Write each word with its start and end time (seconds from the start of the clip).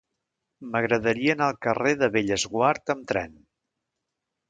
M'agradaria 0.71 1.35
anar 1.37 1.51
al 1.53 1.61
carrer 1.67 1.93
de 2.01 2.11
Bellesguard 2.17 2.93
amb 2.97 3.09
tren. 3.15 3.41